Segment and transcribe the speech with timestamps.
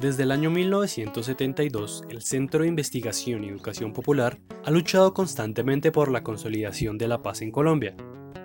[0.00, 6.10] Desde el año 1972, el Centro de Investigación y Educación Popular ha luchado constantemente por
[6.10, 7.94] la consolidación de la paz en Colombia,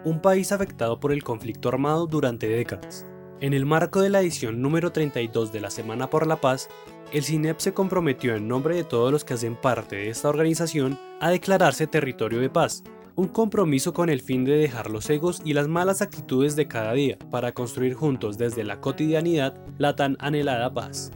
[0.03, 3.05] un país afectado por el conflicto armado durante décadas.
[3.39, 6.67] En el marco de la edición número 32 de la Semana por la Paz,
[7.13, 10.99] el CINEP se comprometió en nombre de todos los que hacen parte de esta organización
[11.21, 12.83] a declararse territorio de paz,
[13.15, 16.91] un compromiso con el fin de dejar los egos y las malas actitudes de cada
[16.91, 21.13] día para construir juntos desde la cotidianidad la tan anhelada paz.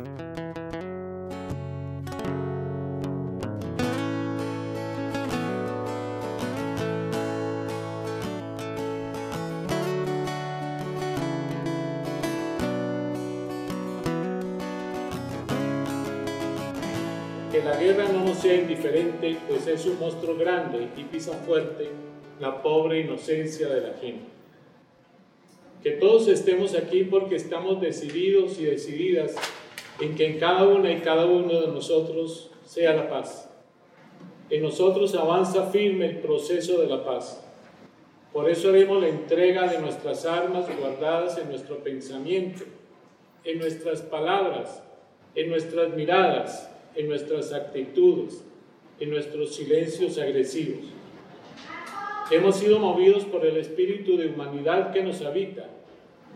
[17.52, 21.90] Que la guerra no nos sea indiferente, pues es un monstruo grande y pisa fuerte
[22.40, 24.26] la pobre inocencia de la gente.
[25.82, 29.36] Que todos estemos aquí porque estamos decididos y decididas
[30.00, 33.50] en que en cada una y cada uno de nosotros sea la paz.
[34.52, 37.44] En nosotros avanza firme el proceso de la paz.
[38.32, 42.64] Por eso haremos la entrega de nuestras armas guardadas en nuestro pensamiento,
[43.44, 44.84] en nuestras palabras,
[45.34, 48.44] en nuestras miradas, en nuestras actitudes,
[49.00, 50.86] en nuestros silencios agresivos.
[52.32, 55.68] Hemos sido movidos por el espíritu de humanidad que nos habita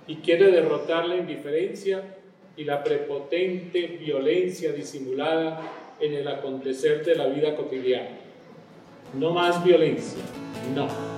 [0.07, 2.17] y quiere derrotar la indiferencia
[2.57, 5.61] y la prepotente violencia disimulada
[5.99, 8.17] en el acontecer de la vida cotidiana.
[9.13, 10.23] No más violencia,
[10.73, 11.12] no.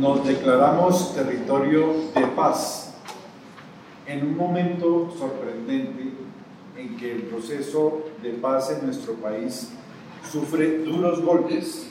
[0.00, 2.94] Nos declaramos territorio de paz
[4.06, 6.12] en un momento sorprendente
[6.76, 9.70] en que el proceso de paz en nuestro país
[10.30, 11.88] sufre duros golpes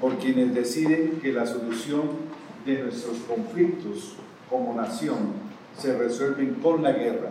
[0.00, 2.02] por quienes deciden que la solución
[2.64, 4.16] de nuestros conflictos
[4.48, 5.18] como nación
[5.78, 7.30] se resuelven con la guerra.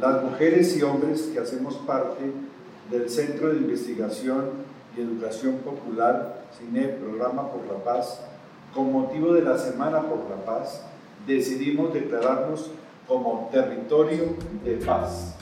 [0.00, 2.32] Las mujeres y hombres que hacemos parte
[2.90, 4.50] del Centro de Investigación
[4.96, 8.20] y Educación Popular, CINE, Programa por la Paz,
[8.74, 10.82] con motivo de la Semana por la Paz,
[11.26, 12.70] decidimos declararnos
[13.06, 15.36] como territorio de paz.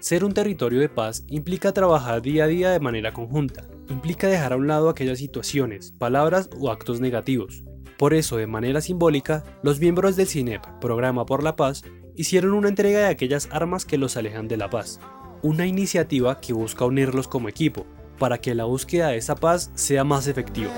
[0.00, 4.52] Ser un territorio de paz implica trabajar día a día de manera conjunta, implica dejar
[4.52, 7.64] a un lado aquellas situaciones, palabras o actos negativos,
[7.98, 11.84] por eso, de manera simbólica, los miembros del CINEP, Programa por la Paz,
[12.16, 15.00] hicieron una entrega de aquellas armas que los alejan de la paz,
[15.42, 17.86] una iniciativa que busca unirlos como equipo,
[18.18, 20.70] para que la búsqueda de esa paz sea más efectiva.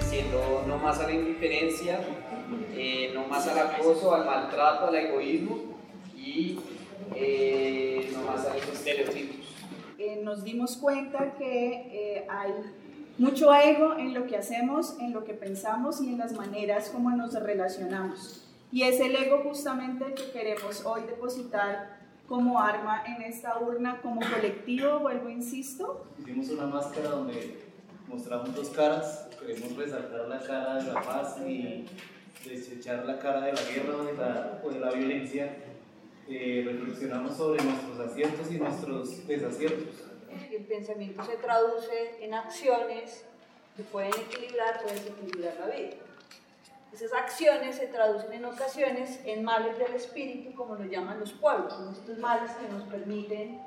[0.00, 2.00] Diciendo no más a la indiferencia,
[2.74, 5.58] eh, no más al acoso, al maltrato, al egoísmo
[6.16, 6.58] y
[7.14, 9.36] eh, no más a los estereotipos.
[9.98, 12.52] Eh, nos dimos cuenta que hay
[13.20, 17.10] mucho ego en lo que hacemos, en lo que pensamos y en las maneras como
[17.10, 18.46] nos relacionamos.
[18.72, 24.22] Y es el ego justamente que queremos hoy depositar como arma en esta urna, como
[24.22, 26.06] colectivo, vuelvo, insisto.
[26.18, 27.58] Hicimos una máscara donde
[28.08, 31.84] mostramos dos caras, queremos resaltar la cara de la paz y
[32.48, 35.56] desechar la cara de la guerra de la, o de la violencia.
[36.26, 40.09] Eh, reflexionamos sobre nuestros aciertos y nuestros desaciertos
[40.50, 43.24] el pensamiento se traduce en acciones
[43.76, 45.96] que pueden equilibrar, pueden desequilibrar la vida.
[46.92, 51.72] Esas acciones se traducen en ocasiones en males del espíritu, como lo llaman los pueblos,
[51.72, 53.60] son estos males que nos permiten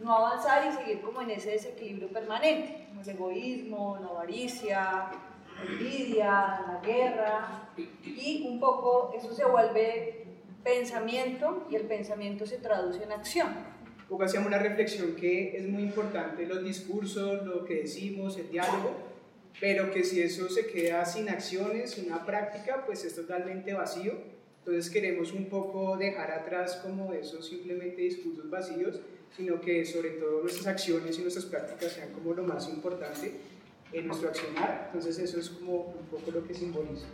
[0.00, 5.10] no avanzar y seguir como en ese desequilibrio permanente, el egoísmo, la avaricia,
[5.56, 6.28] la envidia,
[6.66, 10.26] la guerra, y un poco eso se vuelve
[10.62, 13.81] pensamiento y el pensamiento se traduce en acción
[14.12, 18.94] poco hacíamos una reflexión que es muy importante, los discursos, lo que decimos, el diálogo,
[19.58, 24.12] pero que si eso se queda sin acciones, sin una práctica, pues es totalmente vacío.
[24.58, 29.00] Entonces queremos un poco dejar atrás como esos simplemente discursos vacíos,
[29.34, 33.32] sino que sobre todo nuestras acciones y nuestras prácticas sean como lo más importante
[33.94, 34.90] en nuestro accionar.
[34.92, 37.06] Entonces eso es como un poco lo que simboliza.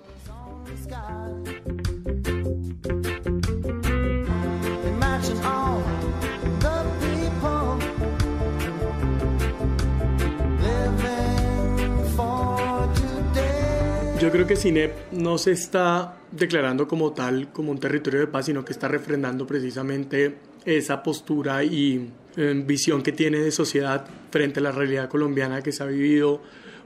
[14.21, 18.47] Yo creo que CINEP no se está declarando como tal, como un territorio de paz,
[18.47, 24.59] sino que está refrendando precisamente esa postura y eh, visión que tiene de sociedad frente
[24.59, 26.43] a la realidad colombiana que se ha vivido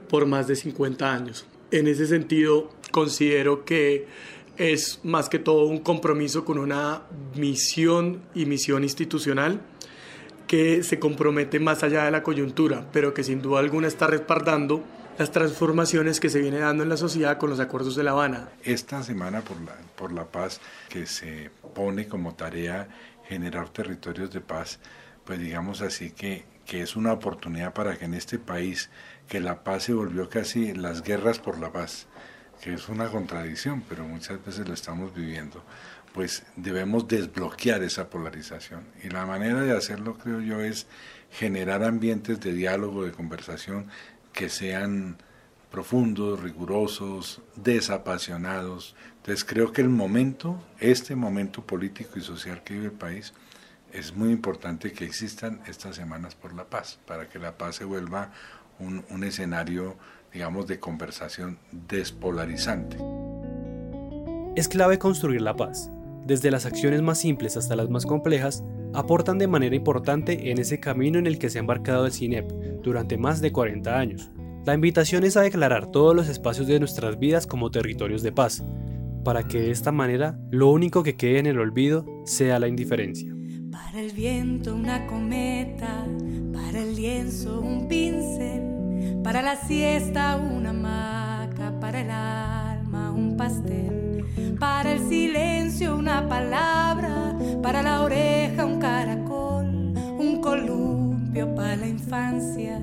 [0.09, 1.47] por más de 50 años.
[1.71, 4.05] En ese sentido, considero que
[4.57, 7.01] es más que todo un compromiso con una
[7.35, 9.59] misión y misión institucional
[10.45, 14.83] que se compromete más allá de la coyuntura, pero que sin duda alguna está respaldando
[15.17, 18.49] las transformaciones que se viene dando en la sociedad con los acuerdos de La Habana.
[18.63, 22.87] Esta semana por la, por la paz que se pone como tarea
[23.27, 24.79] generar territorios de paz,
[25.23, 28.89] pues digamos así que, que es una oportunidad para que en este país,
[29.27, 32.07] que la paz se volvió casi las guerras por la paz,
[32.61, 35.63] que es una contradicción, pero muchas veces lo estamos viviendo,
[36.13, 38.85] pues debemos desbloquear esa polarización.
[39.03, 40.87] Y la manera de hacerlo, creo yo, es
[41.31, 43.87] generar ambientes de diálogo, de conversación,
[44.33, 45.17] que sean
[45.71, 48.95] profundos, rigurosos, desapasionados.
[49.17, 53.33] Entonces creo que el momento, este momento político y social que vive el país,
[53.91, 57.85] es muy importante que existan estas semanas por la paz, para que la paz se
[57.85, 58.31] vuelva
[58.79, 59.95] un, un escenario,
[60.31, 62.97] digamos, de conversación despolarizante.
[64.55, 65.89] Es clave construir la paz.
[66.25, 68.63] Desde las acciones más simples hasta las más complejas,
[68.93, 72.51] aportan de manera importante en ese camino en el que se ha embarcado el CINEP
[72.81, 74.29] durante más de 40 años.
[74.65, 78.63] La invitación es a declarar todos los espacios de nuestras vidas como territorios de paz,
[79.23, 83.33] para que de esta manera lo único que quede en el olvido sea la indiferencia.
[83.71, 86.05] Para el viento una cometa,
[86.53, 92.09] para el lienzo un pincel, para la siesta una hamaca, para el
[93.13, 94.25] un pastel,
[94.59, 102.79] para el silencio una palabra, para la oreja un caracol, un columpio para la infancia.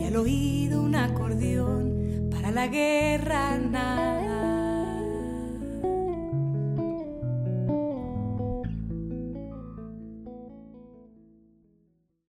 [0.00, 4.29] Y al oído un acordeón, para la guerra nada